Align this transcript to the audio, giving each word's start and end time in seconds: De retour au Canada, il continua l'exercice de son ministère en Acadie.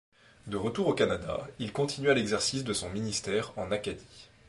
De 0.47 0.57
retour 0.57 0.87
au 0.87 0.93
Canada, 0.95 1.47
il 1.59 1.71
continua 1.71 2.15
l'exercice 2.15 2.63
de 2.63 2.73
son 2.73 2.89
ministère 2.89 3.53
en 3.55 3.71
Acadie. 3.71 4.29